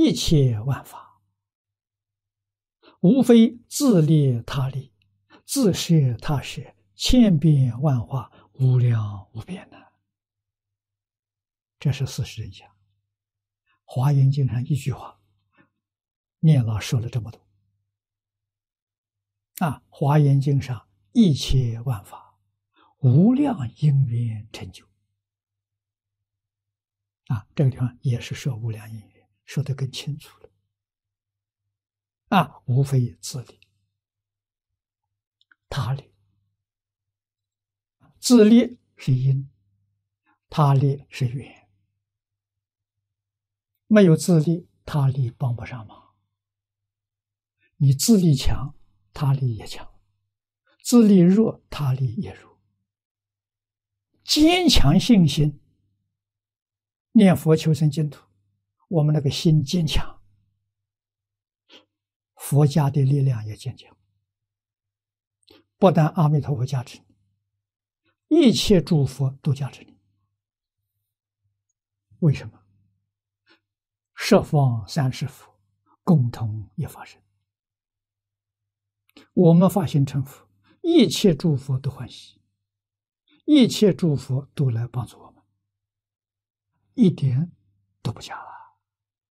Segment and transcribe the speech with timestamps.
[0.00, 1.20] 一切万法，
[3.00, 4.92] 无非自利他利，
[5.44, 9.92] 自是他是，千变万化，无量无边的。
[11.80, 12.70] 这是事实真相。
[13.82, 15.20] 华严经上一句话，
[16.38, 17.44] 念老说了这么多。
[19.56, 22.38] 啊，华严经上一切万法，
[22.98, 24.86] 无量因缘成就。
[27.26, 29.17] 啊，这个地方也是说无量因缘，
[29.48, 30.50] 说得更清楚了。
[32.28, 33.58] 啊，无非自利、
[35.70, 36.12] 他利，
[38.20, 39.48] 自利是因，
[40.50, 41.66] 他利是缘。
[43.86, 46.14] 没有自利，他利帮不上忙。
[47.76, 48.74] 你自利强，
[49.14, 49.86] 他利也强；
[50.82, 52.60] 自利弱，他利也弱。
[54.24, 55.58] 坚强信心。
[57.12, 58.27] 念佛求生净土，
[58.88, 60.20] 我们那个心坚强，
[62.36, 63.96] 佛家的力量也坚强。
[65.76, 67.00] 不但阿弥陀佛加持
[68.26, 69.96] 你，一切诸佛都加持你。
[72.20, 72.60] 为什么？
[74.14, 75.54] 十方三世佛
[76.02, 77.22] 共同一法身，
[79.34, 80.48] 我们发心成佛，
[80.82, 82.40] 一切诸佛都欢喜，
[83.44, 85.44] 一切诸佛都来帮助我们。
[86.94, 87.52] 一点
[88.02, 88.57] 都不假了。